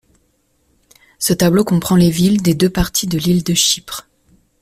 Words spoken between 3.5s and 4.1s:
Chypre.